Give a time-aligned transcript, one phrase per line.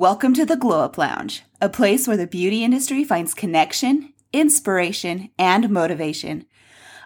[0.00, 5.28] Welcome to the Glow Up Lounge, a place where the beauty industry finds connection, inspiration,
[5.38, 6.46] and motivation.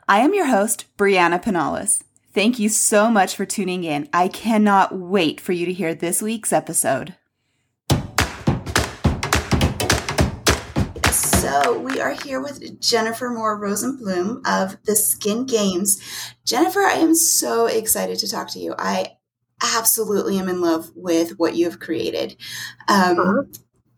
[0.09, 2.05] I am your host, Briana Pinales.
[2.33, 4.09] Thank you so much for tuning in.
[4.13, 7.17] I cannot wait for you to hear this week's episode.
[11.11, 16.01] So, we are here with Jennifer Moore Rosenblum of the Skin Games.
[16.45, 18.77] Jennifer, I am so excited to talk to you.
[18.79, 19.14] I
[19.77, 22.37] absolutely am in love with what you have created.
[22.89, 23.43] Um, uh-huh.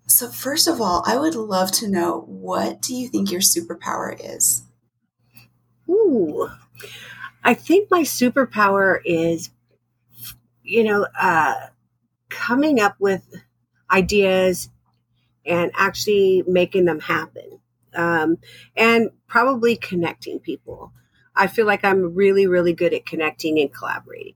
[0.09, 4.17] So, first of all, I would love to know what do you think your superpower
[4.19, 4.63] is?
[5.89, 6.49] Ooh,
[7.43, 9.51] I think my superpower is,
[10.63, 11.55] you know, uh,
[12.29, 13.25] coming up with
[13.91, 14.69] ideas
[15.45, 17.61] and actually making them happen,
[17.95, 18.39] um,
[18.77, 20.93] and probably connecting people.
[21.35, 24.35] I feel like I'm really, really good at connecting and collaborating.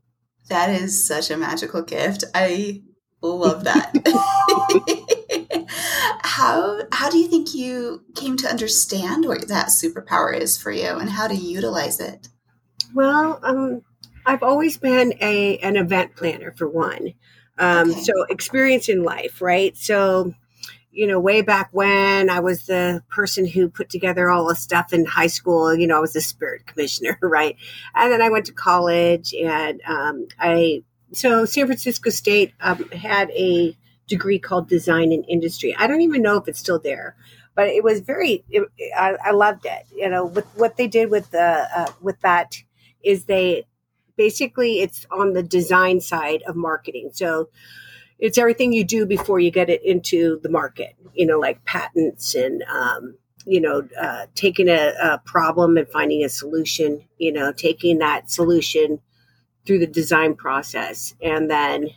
[0.51, 2.25] That is such a magical gift.
[2.35, 2.83] I
[3.23, 3.95] love that.
[6.23, 10.89] how how do you think you came to understand what that superpower is for you
[10.89, 12.29] and how to utilize it?
[12.95, 13.83] Well, um,
[14.27, 17.15] I've always been a an event planner for one.
[17.59, 18.01] Um, okay.
[18.01, 19.77] So experience in life, right?
[19.77, 20.35] So
[20.93, 24.93] you know, way back when I was the person who put together all the stuff
[24.93, 27.57] in high school, you know, I was the spirit commissioner, right?
[27.95, 30.83] And then I went to college and um, I,
[31.13, 33.77] so San Francisco State um, had a
[34.09, 35.75] degree called design and industry.
[35.79, 37.17] I don't even know if it's still there,
[37.55, 39.87] but it was very, it, I, I, loved it.
[39.95, 42.57] You know, with what they did with the, uh, with that
[43.03, 43.67] is they
[44.17, 47.11] basically, it's on the design side of marketing.
[47.13, 47.49] So,
[48.21, 52.35] it's everything you do before you get it into the market, you know, like patents
[52.35, 57.51] and, um, you know, uh, taking a, a, problem and finding a solution, you know,
[57.53, 59.01] taking that solution
[59.67, 61.89] through the design process and then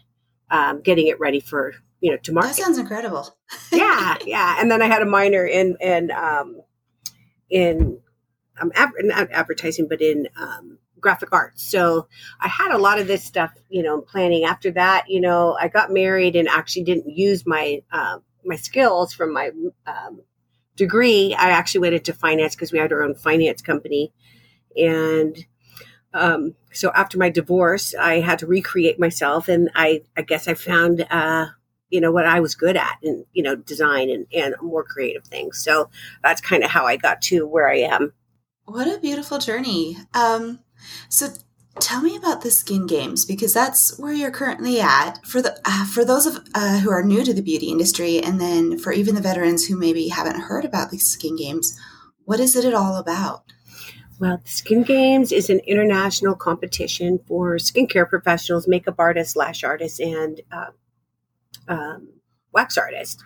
[0.50, 2.56] um, getting it ready for, you know, to market.
[2.56, 3.36] That sounds incredible.
[3.72, 4.18] yeah.
[4.26, 4.56] Yeah.
[4.60, 6.62] And then I had a minor in, in, um,
[7.50, 8.00] in,
[8.62, 11.62] um, not advertising, but in, um, graphic arts.
[11.62, 12.08] So
[12.40, 14.46] I had a lot of this stuff, you know, planning.
[14.46, 19.14] After that, you know, I got married and actually didn't use my uh, my skills
[19.14, 19.52] from my
[19.86, 20.22] um,
[20.76, 21.36] degree.
[21.38, 24.12] I actually went into finance because we had our own finance company,
[24.76, 25.38] and
[26.14, 30.56] um, so after my divorce, I had to recreate myself, and I I guess I
[30.56, 31.06] found.
[31.10, 31.48] Uh,
[31.90, 35.26] you know what I was good at, and you know, design and, and more creative
[35.26, 35.64] things.
[35.64, 35.92] So
[36.24, 38.14] that's kind of how I got to where I am.
[38.66, 39.98] What a beautiful journey.
[40.14, 40.60] Um,
[41.10, 41.30] so
[41.80, 45.26] tell me about the skin games because that's where you're currently at.
[45.26, 48.40] For the uh, for those of uh, who are new to the beauty industry and
[48.40, 51.80] then for even the veterans who maybe haven't heard about the skin games
[52.26, 53.44] what is it at all about?
[54.20, 60.00] Well the skin games is an international competition for skincare professionals makeup artists lash artists
[60.00, 60.72] and uh,
[61.68, 62.10] um,
[62.54, 63.22] wax artists.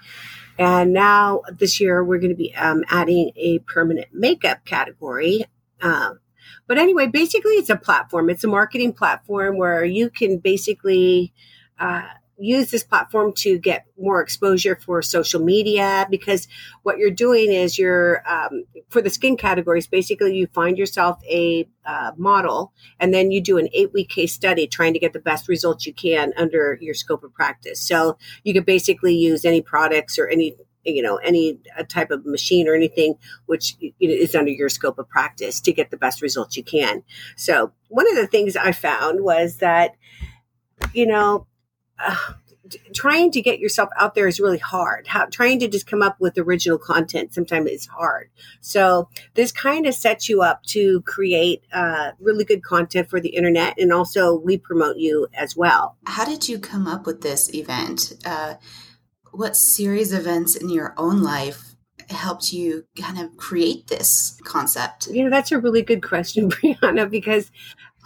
[0.57, 5.45] And now this year we're going to be um, adding a permanent makeup category
[5.81, 6.19] um,
[6.67, 8.29] but anyway, basically, it's a platform.
[8.29, 11.33] It's a marketing platform where you can basically
[11.79, 12.03] uh,
[12.37, 16.47] use this platform to get more exposure for social media because
[16.83, 21.67] what you're doing is you're um, for the skin categories basically you find yourself a
[21.85, 25.19] uh, model and then you do an eight week case study trying to get the
[25.19, 29.61] best results you can under your scope of practice so you could basically use any
[29.61, 30.55] products or any
[30.87, 33.15] you know any type of machine or anything
[33.45, 37.03] which is under your scope of practice to get the best results you can
[37.35, 39.95] so one of the things i found was that
[40.93, 41.45] you know
[41.99, 42.15] uh,
[42.93, 45.07] trying to get yourself out there is really hard.
[45.07, 48.29] How, trying to just come up with original content sometimes is hard.
[48.61, 53.29] So this kind of sets you up to create uh, really good content for the
[53.29, 55.97] internet, and also we promote you as well.
[56.05, 58.13] How did you come up with this event?
[58.25, 58.55] Uh,
[59.31, 61.75] what series events in your own life
[62.09, 65.07] helped you kind of create this concept?
[65.07, 67.51] You know, that's a really good question, Briana, because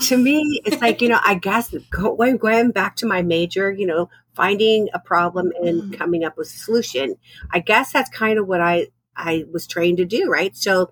[0.02, 3.86] to me, it's like, you know, I guess going, going back to my major, you
[3.86, 5.94] know, finding a problem and mm-hmm.
[5.94, 7.16] coming up with a solution.
[7.52, 10.56] I guess that's kind of what I, I was trained to do, right?
[10.56, 10.92] So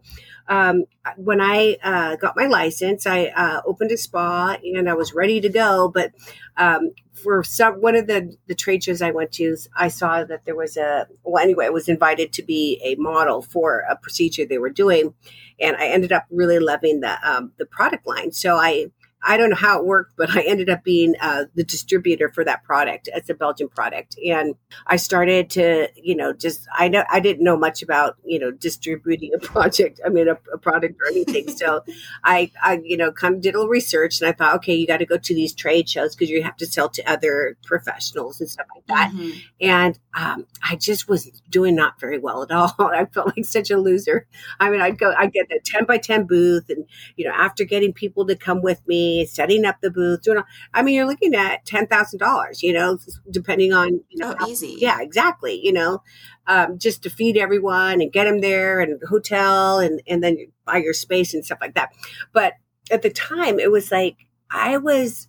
[0.50, 0.86] um,
[1.16, 5.40] when I uh, got my license, I uh, opened a spa and I was ready
[5.42, 5.92] to go.
[5.94, 6.12] But
[6.58, 10.46] um, for some one of the the trade shows I went to, I saw that
[10.46, 14.46] there was a well anyway, I was invited to be a model for a procedure
[14.46, 15.14] they were doing,
[15.60, 18.32] and I ended up really loving the um, the product line.
[18.32, 18.88] So I
[19.22, 22.44] I don't know how it worked, but I ended up being uh, the distributor for
[22.46, 23.10] that product.
[23.14, 24.56] It's a Belgian product, and
[24.88, 28.52] I started to, you know, just I know I didn't know much about, you know,
[28.52, 30.00] distributing a project.
[30.06, 31.50] I mean, a, a product or anything.
[31.50, 31.84] so
[32.24, 34.88] I, I, you know, kind of did a little research, and I thought, okay, you
[34.88, 38.40] got to go to these trade shows because you have to sell to other professionals
[38.40, 39.12] and stuff like that.
[39.12, 39.38] Mm-hmm.
[39.62, 42.74] And um, I just was doing not very well at all.
[42.80, 44.28] I felt like such a loser.
[44.60, 47.64] I mean, I'd go, I'd get the 10 by 10 booth and, you know, after
[47.64, 51.08] getting people to come with me, setting up the booth, doing all, I mean, you're
[51.08, 52.98] looking at $10,000, you know,
[53.30, 54.76] depending on, you know, oh, easy.
[54.80, 55.60] yeah, exactly.
[55.64, 56.04] You know,
[56.48, 60.78] um, just to feed everyone and get them there and hotel and, and then buy
[60.78, 61.92] your space and stuff like that.
[62.34, 62.54] But
[62.92, 64.18] at the time it was like,
[64.50, 65.28] I was,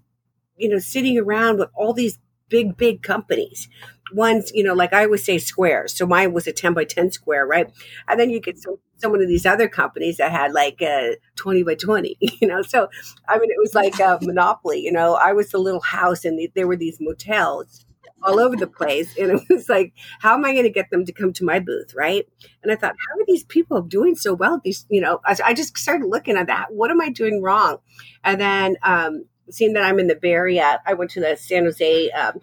[0.56, 2.18] you know, sitting around with all these
[2.48, 3.68] big, big companies.
[4.12, 5.96] One's, you know, like I always say squares.
[5.96, 7.70] So mine was a 10 by 10 square, right?
[8.08, 11.62] And then you get some, some of these other companies that had like a 20
[11.62, 12.62] by 20, you know?
[12.62, 12.88] So,
[13.28, 15.14] I mean, it was like a monopoly, you know?
[15.14, 17.84] I was the little house and the, there were these motels
[18.22, 19.16] all over the place.
[19.16, 21.58] And it was like, how am I going to get them to come to my
[21.58, 21.94] booth?
[21.94, 22.26] Right.
[22.62, 24.60] And I thought, how are these people doing so well?
[24.62, 26.66] These, you know, I, I just started looking at that.
[26.70, 27.78] What am I doing wrong?
[28.24, 31.64] And then, um, seeing that I'm in the Bay Area, I went to the San
[31.64, 32.40] Jose um,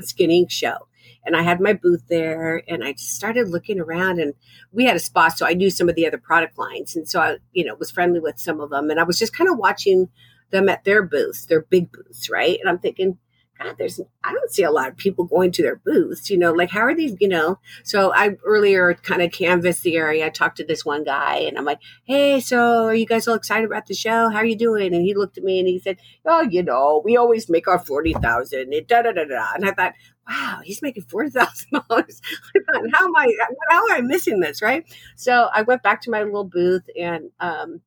[0.00, 0.50] Skin Inc.
[0.50, 0.88] show
[1.26, 4.32] and I had my booth there and I just started looking around and
[4.72, 5.36] we had a spot.
[5.36, 6.94] So I knew some of the other product lines.
[6.94, 9.36] And so I, you know, was friendly with some of them and I was just
[9.36, 10.08] kind of watching
[10.52, 12.30] them at their booths, their big booths.
[12.30, 12.58] Right.
[12.60, 13.18] And I'm thinking,
[13.62, 16.52] God, there's I don't see a lot of people going to their booths, you know,
[16.52, 17.58] like how are these, you know?
[17.84, 20.26] So I earlier kind of canvassed the area.
[20.26, 23.34] I talked to this one guy and I'm like, Hey, so are you guys all
[23.34, 24.28] excited about the show?
[24.28, 24.94] How are you doing?
[24.94, 27.78] And he looked at me and he said, Oh, you know, we always make our
[27.78, 29.52] forty thousand and da da da da.
[29.54, 29.94] And I thought,
[30.28, 32.20] wow, he's making forty thousand dollars.
[32.92, 33.32] How am I
[33.70, 34.60] how am I missing this?
[34.60, 34.84] Right.
[35.16, 37.80] So I went back to my little booth and um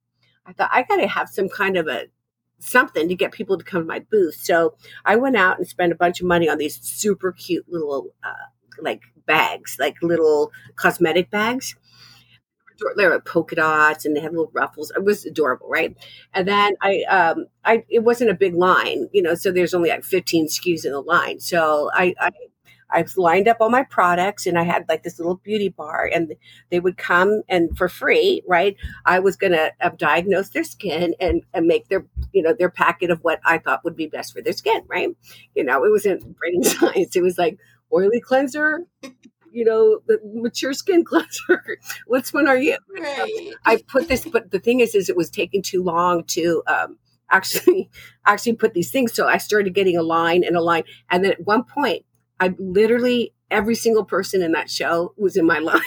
[0.46, 2.06] I thought I gotta have some kind of a
[2.60, 4.36] something to get people to come to my booth.
[4.36, 4.76] So
[5.06, 8.48] I went out and spent a bunch of money on these super cute little uh,
[8.82, 11.76] like bags, like little cosmetic bags.
[12.96, 14.90] They were polka dots and they had little ruffles.
[14.96, 15.98] It was adorable, right?
[16.34, 19.90] And then I, um, I, it wasn't a big line, you know, so there's only
[19.90, 21.42] like 15 SKUs in the line.
[21.42, 22.32] So I, I
[22.92, 26.36] I lined up all my products and I had like this little beauty bar and
[26.70, 28.76] they would come and for free, right?
[29.06, 32.70] I was going to uh, diagnose their skin and, and make their, you know, their
[32.70, 35.10] packet of what I thought would be best for their skin, right?
[35.56, 37.16] You know, it wasn't brain science.
[37.16, 37.60] It was like
[37.94, 38.86] oily cleanser,
[39.52, 41.80] you know, the mature skin cleanser.
[42.08, 42.78] Which one are you?
[42.98, 43.54] Right.
[43.66, 46.98] I put this, but the thing is, is it was taking too long to, um,
[47.32, 47.90] actually
[48.26, 51.32] actually put these things so i started getting a line and a line and then
[51.32, 52.04] at one point
[52.40, 55.82] I literally every single person in that show was in my line.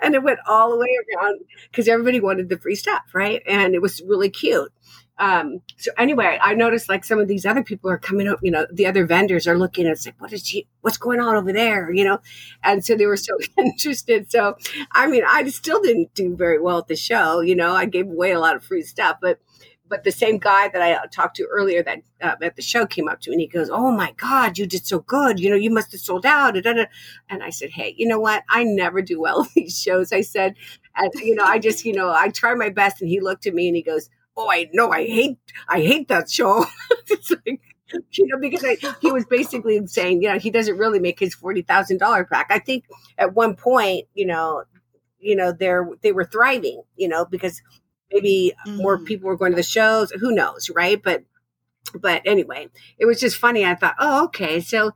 [0.00, 1.40] And it went all the way around
[1.70, 3.42] because everybody wanted the free stuff right?
[3.46, 4.72] And it was really cute.
[5.20, 8.52] Um, so anyway i noticed like some of these other people are coming up you
[8.52, 11.34] know the other vendors are looking and it's like what is she what's going on
[11.34, 11.90] over there?
[11.92, 12.20] You know?
[12.62, 14.30] And so they were so interested.
[14.30, 14.56] So
[14.92, 17.72] i mean i still didn't do very well at the show you know?
[17.72, 19.40] I gave away a lot of free stuff but
[19.88, 23.08] but the same guy that I talked to earlier that uh, at the show came
[23.08, 25.40] up to me and he goes, "Oh my God, you did so good!
[25.40, 28.44] You know, you must have sold out." And I said, "Hey, you know what?
[28.48, 30.54] I never do well at these shows." I said,
[30.96, 33.54] and you know, I just, you know, I try my best." And he looked at
[33.54, 35.38] me and he goes, "Oh, I know, I hate,
[35.68, 36.64] I hate that show."
[37.08, 37.60] it's like,
[38.12, 41.34] you know, because I, he was basically saying, you know, he doesn't really make his
[41.34, 42.48] forty thousand dollar pack.
[42.50, 42.84] I think
[43.16, 44.64] at one point, you know,
[45.18, 47.60] you know, they're they were thriving, you know, because
[48.12, 48.76] maybe mm-hmm.
[48.76, 51.02] more people were going to the shows who knows right?
[51.02, 51.24] But
[51.94, 53.64] but anyway it was just funny.
[53.64, 54.92] I thought oh okay so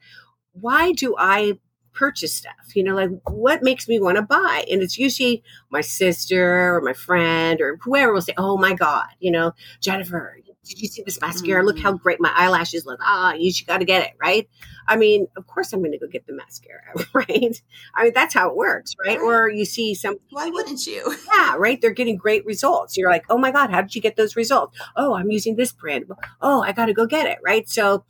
[0.53, 1.59] why do i
[1.95, 2.75] purchase stuff?
[2.75, 4.65] You know like what makes me want to buy?
[4.71, 9.09] And it's usually my sister or my friend or whoever will say oh my god
[9.21, 11.63] you know jennifer did you see this mascara?
[11.63, 11.67] Mm.
[11.67, 12.01] Look how mm.
[12.01, 13.01] great my eyelashes look.
[13.03, 14.49] Ah, you got to get it, right?
[14.87, 17.61] I mean, of course I'm going to go get the mascara, right?
[17.95, 19.19] I mean, that's how it works, right?
[19.19, 19.25] right?
[19.25, 20.17] Or you see some.
[20.31, 21.15] Why wouldn't you?
[21.33, 21.81] Yeah, right.
[21.81, 22.97] They're getting great results.
[22.97, 24.79] You're like, oh my God, how did you get those results?
[24.97, 26.05] Oh, I'm using this brand.
[26.41, 27.69] Oh, I got to go get it, right?
[27.69, 28.05] So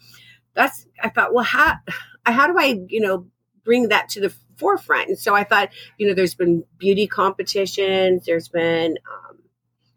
[0.55, 1.77] that's, I thought, well, how,
[2.25, 3.27] how do I, you know,
[3.65, 5.09] bring that to the forefront?
[5.09, 9.32] And so I thought, you know, there's been beauty competitions, there's been, um,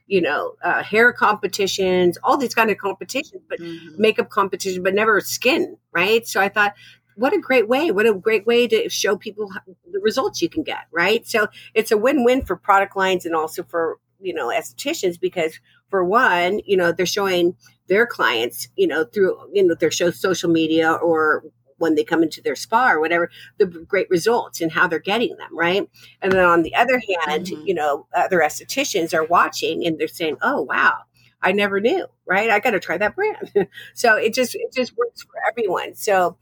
[0.07, 4.01] you know, uh, hair competitions, all these kind of competitions, but mm-hmm.
[4.01, 6.27] makeup competition, but never skin, right?
[6.27, 6.73] So I thought,
[7.15, 7.91] what a great way!
[7.91, 9.49] What a great way to show people
[9.91, 11.25] the results you can get, right?
[11.25, 15.59] So it's a win-win for product lines and also for you know estheticians because
[15.89, 17.55] for one, you know, they're showing
[17.87, 21.43] their clients, you know, through you know their show social media or
[21.77, 25.35] when they come into their spa or whatever, the great results and how they're getting
[25.37, 25.89] them, right?
[26.21, 27.67] And then on the other hand, mm-hmm.
[27.67, 30.99] you know, other estheticians are watching and they're saying, "Oh, wow,
[31.41, 32.49] I never knew, right?
[32.49, 33.51] I got to try that brand."
[33.93, 35.95] so it just it just works for everyone.
[35.95, 36.37] So,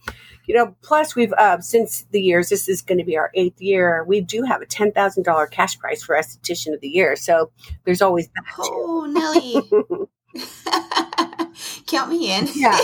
[0.45, 3.61] you know, plus we've uh, since the years this is going to be our eighth
[3.61, 4.03] year.
[4.07, 7.15] We do have a ten thousand dollar cash prize for esthetician of the year.
[7.15, 7.51] So
[7.85, 8.43] there's always that.
[8.59, 10.07] Oh, Nellie.
[11.87, 12.47] Count me in.
[12.55, 12.79] Yeah.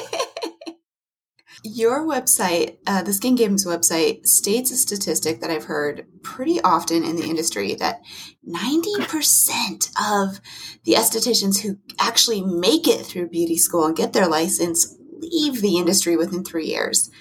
[1.63, 7.03] Your website, uh, the Skin Games website, states a statistic that I've heard pretty often
[7.03, 8.01] in the industry that
[8.47, 10.39] 90% of
[10.85, 15.77] the estheticians who actually make it through beauty school and get their license leave the
[15.77, 17.11] industry within three years.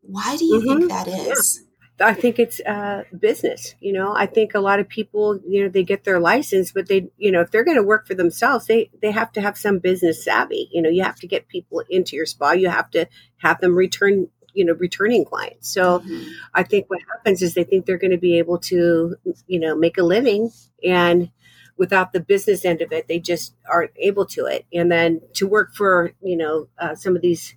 [0.00, 0.78] Why do you mm-hmm.
[0.78, 1.60] think that is?
[1.60, 1.63] Yeah.
[2.00, 3.74] I think it's uh, business.
[3.80, 6.88] You know, I think a lot of people, you know, they get their license, but
[6.88, 9.56] they, you know, if they're going to work for themselves, they they have to have
[9.56, 10.68] some business savvy.
[10.72, 12.52] You know, you have to get people into your spa.
[12.52, 13.06] You have to
[13.38, 15.72] have them return, you know, returning clients.
[15.72, 16.30] So, mm-hmm.
[16.52, 19.14] I think what happens is they think they're going to be able to,
[19.46, 20.50] you know, make a living,
[20.82, 21.30] and
[21.76, 24.66] without the business end of it, they just aren't able to it.
[24.72, 27.54] And then to work for, you know, uh, some of these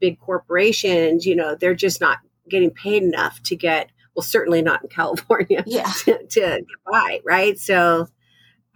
[0.00, 2.18] big corporations, you know, they're just not
[2.48, 5.84] getting paid enough to get well certainly not in california yeah.
[6.04, 7.58] to, to get by right?
[7.58, 8.08] So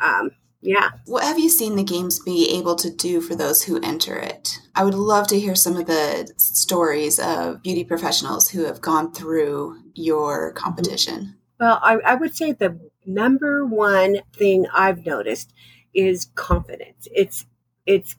[0.01, 0.31] um
[0.63, 0.91] yeah.
[1.05, 4.59] What have you seen the games be able to do for those who enter it?
[4.75, 9.13] I would love to hear some of the stories of beauty professionals who have gone
[9.13, 11.37] through your competition.
[11.61, 15.53] Well i, I would say the number one thing i've noticed
[15.97, 17.09] is confidence.
[17.11, 17.47] It's
[17.87, 18.17] it's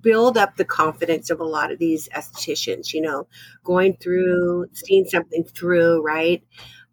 [0.00, 3.26] build up the confidence of a lot of these estheticians, you know,
[3.64, 6.42] going through, seeing something through, right?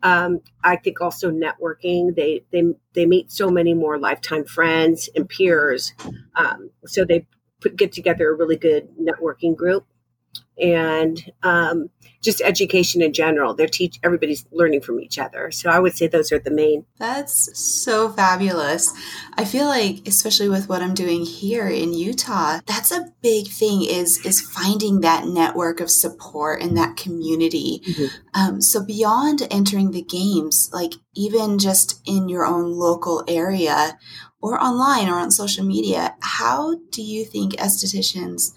[0.04, 2.16] Um, I think also networking.
[2.16, 2.64] They they
[2.94, 5.94] they meet so many more lifetime friends and peers,
[6.36, 7.28] um, so they
[7.60, 9.86] put get together a really good networking group
[10.58, 11.90] and um,
[12.22, 13.54] just education in general.
[13.54, 15.52] They're teach everybody's learning from each other.
[15.52, 16.86] So I would say those are the main.
[16.98, 18.94] That's so fabulous.
[19.36, 23.84] I feel like, especially with what I'm doing here in Utah, that's a big thing.
[23.84, 27.82] Is is finding that network of support and that community.
[27.86, 28.06] Mm-hmm.
[28.34, 33.98] Um, so beyond entering the games, like even just in your own local area
[34.42, 38.54] or online or on social media, how do you think estheticians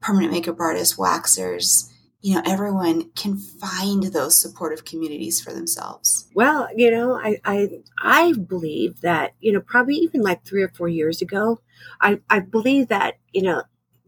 [0.00, 1.90] permanent makeup artists, waxers,
[2.20, 6.28] you know, everyone can find those supportive communities for themselves.
[6.34, 7.68] Well, you know, I I
[8.02, 11.60] I believe that, you know, probably even like three or four years ago,
[12.00, 13.62] I, I believe that, you know,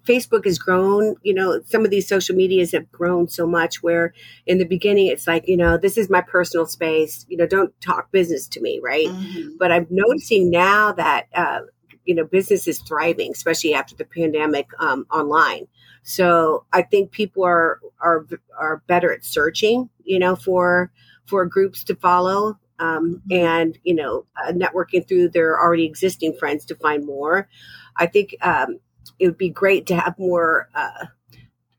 [0.05, 4.13] Facebook has grown, you know, some of these social medias have grown so much where
[4.47, 7.79] in the beginning it's like, you know, this is my personal space, you know, don't
[7.81, 9.07] talk business to me, right?
[9.07, 9.57] Mm-hmm.
[9.59, 11.61] But I'm noticing now that, uh,
[12.05, 15.69] you know, business is thriving, especially after the pandemic um, online.
[16.03, 18.27] So I think people are are
[18.59, 20.91] are better at searching, you know, for
[21.27, 23.33] for groups to follow, um, mm-hmm.
[23.33, 27.49] and you know, uh, networking through their already existing friends to find more.
[27.97, 28.81] I think um,
[29.19, 30.69] it would be great to have more.
[30.75, 31.07] Uh,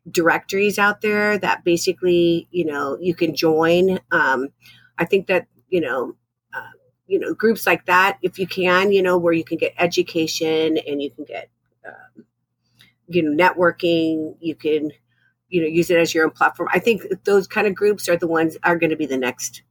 [0.10, 4.50] directories out there that basically you know you can join um,
[4.98, 6.16] i think that you know
[6.56, 6.72] uh,
[7.06, 10.78] you know groups like that if you can you know where you can get education
[10.88, 11.50] and you can get
[11.88, 12.26] um,
[13.12, 14.92] you know networking you can
[15.50, 16.70] you know use it as your own platform.
[16.72, 19.64] I think those kind of groups are the ones are going to be the next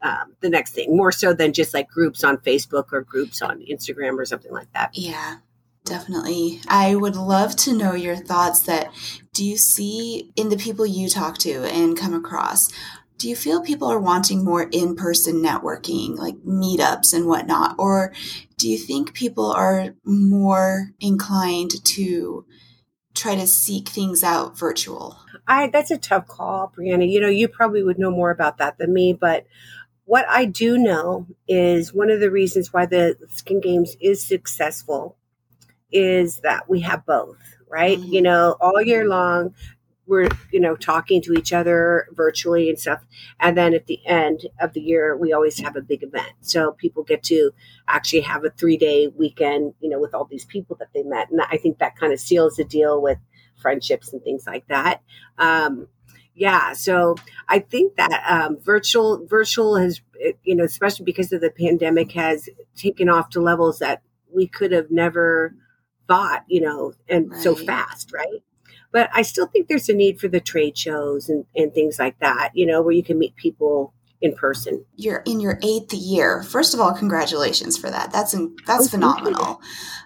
[0.00, 3.60] um, the next thing more so than just like groups on facebook or groups on
[3.68, 4.90] instagram or something like that.
[4.92, 5.38] Yeah
[5.88, 6.60] definitely.
[6.68, 8.92] I would love to know your thoughts that
[9.32, 12.70] do you see in the people you talk to and come across?
[13.16, 17.74] Do you feel people are wanting more in-person networking like meetups and whatnot?
[17.78, 18.12] Or
[18.58, 22.44] do you think people are more inclined to
[23.18, 25.18] try to seek things out virtual?
[25.46, 27.10] I that's a tough call, Briana.
[27.10, 29.46] You know, you probably would know more about that than me, but
[30.04, 35.18] what I do know is one of the reasons why the Skin Games is successful
[35.92, 37.36] is that we have both,
[37.70, 37.98] right?
[37.98, 38.12] Mm-hmm.
[38.12, 39.54] You know, all year long,
[40.08, 43.00] we're you know talking to each other virtually and stuff.
[43.38, 46.32] And then at the end of the year we always have a big event.
[46.40, 47.52] So people get to
[47.86, 51.30] actually have a three day weekend you know with all these people that they met.
[51.30, 53.18] And i think that kind of seals the deal with
[53.60, 55.02] friendships and things like that.
[55.38, 55.88] Um,
[56.38, 57.16] yeah so
[57.48, 60.00] i think that um, virtual virtual has
[60.44, 64.70] you know especially because of the pandemic has taken off to levels that we could
[64.70, 65.54] have never
[66.06, 67.42] thought you know and right.
[67.42, 68.42] so fast right
[68.92, 72.18] but I still think there's a need for the trade shows and, and things like
[72.20, 74.84] that, you know, where you can meet people in person.
[74.96, 76.42] You're in your eighth year.
[76.42, 78.12] First of all, congratulations for that.
[78.12, 78.34] That's
[78.66, 79.60] that's oh, phenomenal.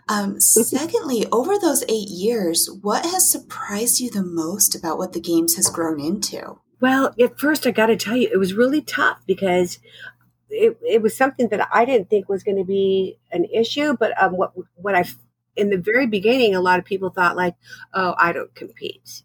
[0.08, 5.20] Um, secondly, over those eight years, what has surprised you the most about what the
[5.20, 6.58] games has grown into?
[6.80, 9.78] Well, at first, I got to tell you, it was really tough because
[10.50, 13.96] it, it was something that I didn't think was going to be an issue.
[13.98, 15.04] But um, what what I
[15.56, 17.54] in the very beginning, a lot of people thought like,
[17.94, 19.22] "Oh, I don't compete."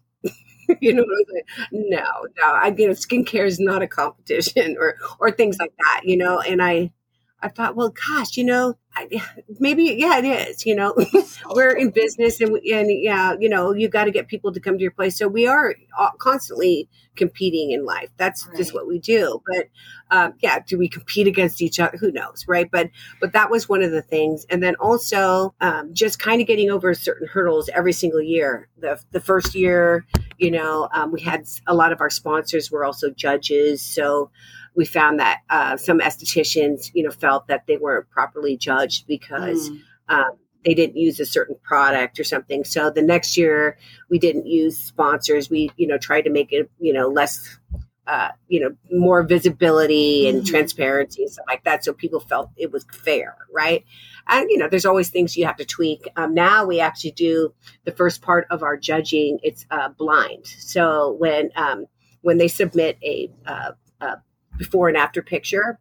[0.80, 1.04] you know,
[1.34, 2.02] like, no,
[2.38, 6.02] no, I you know, skincare is not a competition, or or things like that.
[6.04, 6.92] You know, and I,
[7.40, 8.74] I thought, well, gosh, you know,
[9.60, 10.94] maybe yeah it is you know
[11.50, 14.76] we're in business and and yeah you know you got to get people to come
[14.76, 15.16] to your place.
[15.16, 15.74] So we are
[16.18, 18.10] constantly competing in life.
[18.16, 18.56] That's right.
[18.56, 19.42] just what we do.
[19.46, 19.68] But
[20.10, 21.96] um, yeah do we compete against each other?
[21.98, 22.68] Who knows right?
[22.70, 22.90] But
[23.20, 24.46] but that was one of the things.
[24.50, 28.68] And then also um, just kind of getting over certain hurdles every single year.
[28.78, 30.06] The the first year
[30.38, 33.82] you know um, we had a lot of our sponsors were also judges.
[33.82, 34.30] So
[34.78, 39.70] we found that uh, some estheticians, you know, felt that they weren't properly judged because
[39.70, 39.80] mm.
[40.08, 40.30] um,
[40.64, 42.62] they didn't use a certain product or something.
[42.62, 43.76] So the next year,
[44.08, 45.50] we didn't use sponsors.
[45.50, 47.58] We, you know, tried to make it, you know, less,
[48.06, 50.46] uh, you know, more visibility and mm.
[50.46, 53.84] transparency and stuff like that, so people felt it was fair, right?
[54.28, 56.06] And you know, there's always things you have to tweak.
[56.14, 57.52] Um, now we actually do
[57.84, 59.40] the first part of our judging.
[59.42, 60.46] It's uh, blind.
[60.46, 61.86] So when um,
[62.20, 64.18] when they submit a, uh, a
[64.58, 65.78] before and after picture,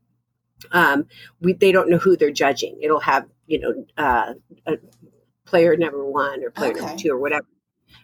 [0.71, 1.07] um,
[1.41, 2.79] we, they don't know who they're judging.
[2.81, 4.33] It'll have, you know, uh,
[5.45, 6.81] player number one or player okay.
[6.81, 7.45] number two or whatever.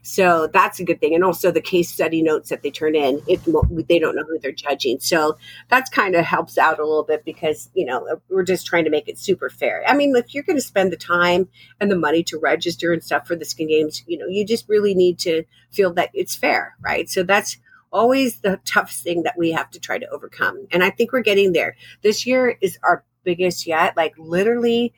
[0.01, 1.15] So that's a good thing.
[1.15, 3.41] And also the case study notes that they turn in, it,
[3.87, 4.99] they don't know who they're judging.
[4.99, 5.37] So
[5.69, 8.89] that's kind of helps out a little bit because, you know, we're just trying to
[8.89, 9.83] make it super fair.
[9.87, 11.47] I mean, if you're going to spend the time
[11.79, 14.67] and the money to register and stuff for the skin games, you know, you just
[14.67, 17.09] really need to feel that it's fair, right?
[17.09, 17.57] So that's
[17.93, 20.67] always the toughest thing that we have to try to overcome.
[20.71, 21.75] And I think we're getting there.
[22.01, 23.95] This year is our biggest yet.
[23.95, 24.93] Like literally,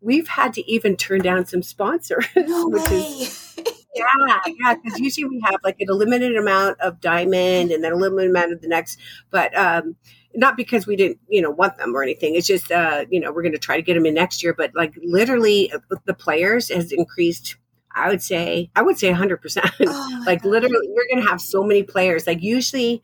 [0.00, 2.96] we've had to even turn down some sponsors, no which way.
[2.96, 3.60] is
[3.94, 4.74] yeah, yeah.
[4.74, 8.52] Because usually we have like a limited amount of diamond and then a limited amount
[8.52, 8.98] of the next,
[9.30, 9.96] but um,
[10.34, 12.34] not because we didn't, you know, want them or anything.
[12.34, 14.54] It's just, uh, you know, we're going to try to get them in next year.
[14.54, 17.56] But like literally, uh, the players has increased
[17.92, 19.70] I would say, I would say 100%.
[19.88, 20.50] Oh like God.
[20.50, 22.26] literally, we're going to have so many players.
[22.26, 23.02] Like usually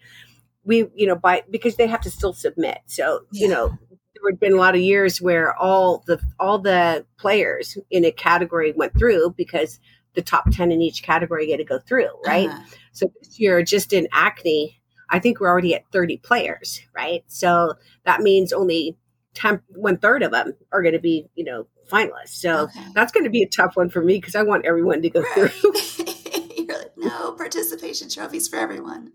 [0.64, 2.78] we, you know, by, because they have to still submit.
[2.86, 3.46] So, yeah.
[3.46, 7.78] you know, there had been a lot of years where all the, all the players
[7.90, 9.80] in a category went through because
[10.14, 12.10] the top 10 in each category get to go through.
[12.26, 12.48] Right.
[12.48, 12.62] Uh-huh.
[12.92, 14.80] So this year, just in acne,
[15.10, 16.80] I think we're already at 30 players.
[16.94, 17.24] Right.
[17.26, 18.96] So that means only
[19.34, 22.28] 10, one third of them are going to be, you know, finalists.
[22.28, 22.84] So okay.
[22.94, 25.20] that's going to be a tough one for me because I want everyone to go
[25.20, 25.50] right.
[25.50, 25.72] through.
[26.56, 29.12] You're like, no participation trophies for everyone.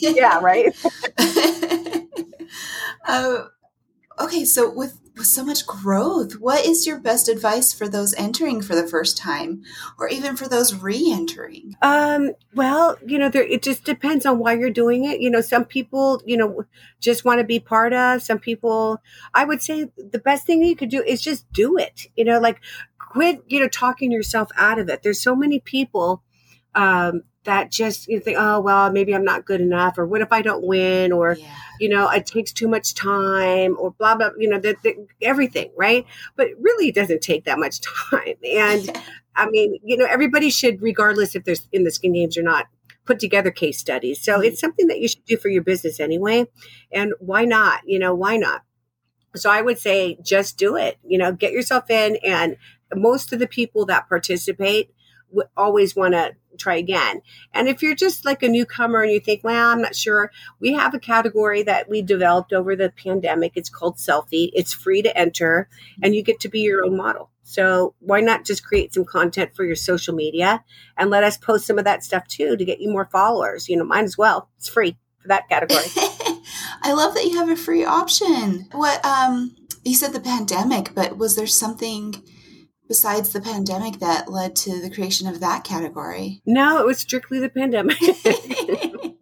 [0.00, 0.74] yeah, right.
[3.06, 3.44] uh,
[4.20, 8.62] okay, so with with so much growth, what is your best advice for those entering
[8.62, 9.62] for the first time,
[9.98, 11.76] or even for those re-entering?
[11.82, 15.20] Um, well, you know, there, it just depends on why you're doing it.
[15.20, 16.64] You know, some people, you know,
[17.00, 18.22] just want to be part of.
[18.22, 19.02] Some people,
[19.34, 22.06] I would say, the best thing you could do is just do it.
[22.16, 22.60] You know, like
[22.98, 25.02] quit, you know, talking yourself out of it.
[25.02, 26.22] There's so many people
[26.74, 30.30] um, that just you think, oh well, maybe I'm not good enough, or what if
[30.30, 31.46] I don't win, or yeah.
[31.80, 34.30] you know, it takes too much time, or blah blah.
[34.38, 36.04] You know, the, the, everything, right?
[36.36, 37.80] But really, it doesn't take that much
[38.10, 38.34] time.
[38.44, 39.00] And
[39.34, 42.66] I mean, you know, everybody should, regardless if there's in the skin games or not,
[43.06, 44.22] put together case studies.
[44.22, 44.44] So mm-hmm.
[44.44, 46.44] it's something that you should do for your business anyway.
[46.92, 47.80] And why not?
[47.86, 48.62] You know, why not?
[49.34, 50.98] So I would say just do it.
[51.02, 52.58] You know, get yourself in, and
[52.94, 54.90] most of the people that participate
[55.56, 57.22] always want to try again.
[57.54, 60.72] And if you're just like a newcomer and you think, well, I'm not sure, we
[60.72, 63.52] have a category that we developed over the pandemic.
[63.54, 64.50] It's called selfie.
[64.52, 65.68] It's free to enter
[66.02, 67.30] and you get to be your own model.
[67.42, 70.62] So why not just create some content for your social media
[70.98, 73.68] and let us post some of that stuff too to get you more followers?
[73.68, 74.50] You know, mine as well.
[74.58, 75.86] It's free for that category.
[76.82, 78.68] I love that you have a free option.
[78.72, 82.22] What um you said the pandemic, but was there something
[82.88, 86.42] besides the pandemic that led to the creation of that category?
[86.44, 87.98] No, it was strictly the pandemic.
[88.00, 89.14] the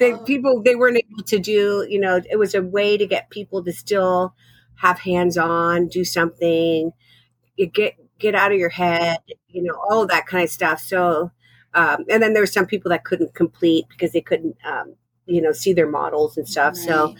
[0.00, 0.18] oh.
[0.24, 3.62] people they weren't able to do, you know, it was a way to get people
[3.64, 4.34] to still
[4.76, 6.92] have hands on, do something,
[7.72, 10.80] get get out of your head, you know, all that kind of stuff.
[10.80, 11.32] So
[11.74, 14.94] um, and then there were some people that couldn't complete because they couldn't um,
[15.26, 16.74] you know see their models and stuff.
[16.76, 16.86] Right.
[16.86, 17.14] So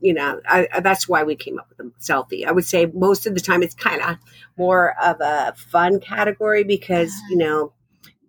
[0.00, 2.46] you know, I, that's why we came up with the selfie.
[2.46, 4.16] I would say most of the time it's kind of
[4.56, 7.72] more of a fun category because, you know,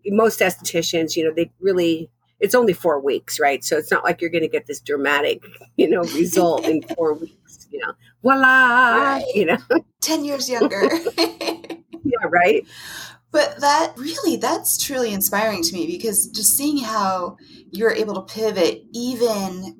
[0.07, 3.63] most estheticians, you know, they really, it's only four weeks, right?
[3.63, 5.43] So it's not like you're going to get this dramatic,
[5.77, 9.25] you know, result in four weeks, you know, voila, right.
[9.33, 9.57] you know,
[10.01, 10.89] 10 years younger.
[11.17, 12.65] yeah, right.
[13.31, 17.37] But that really, that's truly inspiring to me because just seeing how
[17.71, 19.78] you're able to pivot even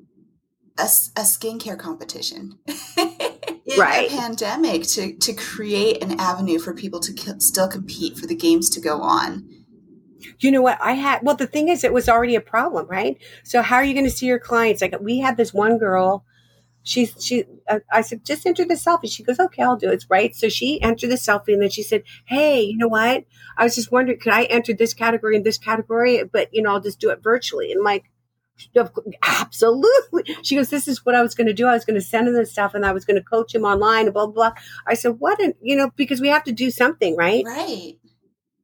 [0.80, 2.58] a, a skincare competition
[2.96, 4.10] in right.
[4.10, 8.70] a pandemic to, to create an avenue for people to still compete for the games
[8.70, 9.48] to go on.
[10.38, 10.78] You know what?
[10.80, 13.16] I had, well, the thing is, it was already a problem, right?
[13.44, 14.82] So, how are you going to see your clients?
[14.82, 16.24] Like, we had this one girl,
[16.82, 19.10] she she uh, I said just enter the selfie.
[19.10, 20.04] She goes, okay, I'll do it.
[20.08, 20.34] Right.
[20.34, 23.24] So she entered the selfie, and then she said, hey, you know what?
[23.56, 26.24] I was just wondering, could I enter this category and this category?
[26.24, 27.72] But you know, I'll just do it virtually.
[27.72, 28.04] And like,
[29.22, 30.36] absolutely.
[30.42, 31.66] She goes, this is what I was going to do.
[31.66, 33.64] I was going to send him the stuff, and I was going to coach him
[33.64, 34.50] online, and blah blah.
[34.50, 34.62] blah.
[34.86, 35.40] I said, what?
[35.40, 37.44] An, you know, because we have to do something, right?
[37.46, 37.94] Right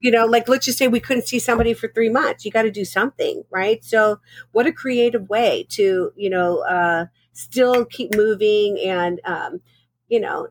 [0.01, 2.63] you know like let's just say we couldn't see somebody for three months you got
[2.63, 4.21] to do something right so
[4.53, 9.61] what a creative way to you know uh, still keep moving and um,
[10.09, 10.49] you know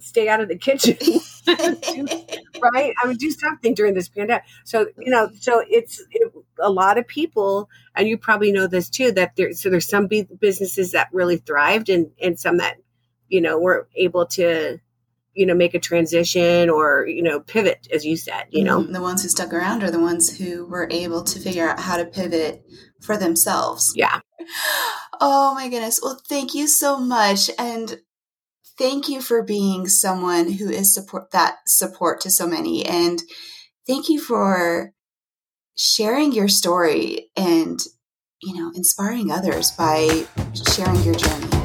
[0.00, 0.96] stay out of the kitchen.
[2.60, 2.92] Right?
[3.02, 4.42] I would do something during this pandemic.
[4.64, 8.90] So you know so it's it, a lot of people and you probably know this
[8.90, 12.78] too that there so there's some businesses that really thrived and and some that
[13.28, 14.78] you know were able to
[15.34, 18.80] you know make a transition or you know pivot as you said you know?
[18.80, 18.92] Mm-hmm.
[18.92, 21.96] the ones who stuck around are the ones who were able to figure out how
[21.96, 22.64] to pivot
[23.00, 23.92] for themselves.
[23.94, 24.20] Yeah.
[25.20, 25.98] Oh my goodness.
[26.00, 27.50] Well thank you so much.
[27.58, 27.98] And
[28.78, 32.86] thank you for being someone who is support that support to so many.
[32.86, 33.20] And
[33.86, 34.92] thank you for
[35.76, 37.78] sharing your story and
[38.42, 40.26] you know inspiring others by
[40.74, 41.57] sharing your journey